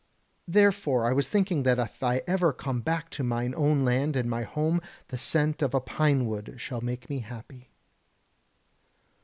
Therefore 0.47 1.05
I 1.05 1.13
was 1.13 1.29
thinking 1.29 1.61
that 1.61 1.77
if 1.77 2.01
ever 2.01 2.49
I 2.53 2.57
come 2.57 2.81
back 2.81 3.11
to 3.11 3.23
mine 3.23 3.53
own 3.55 3.85
land 3.85 4.15
and 4.15 4.27
my 4.27 4.41
home, 4.41 4.81
the 5.09 5.17
scent 5.19 5.61
of 5.61 5.75
a 5.75 5.79
pine 5.79 6.25
wood 6.25 6.55
shall 6.57 6.81
make 6.81 7.07
me 7.07 7.19
happy." 7.19 7.69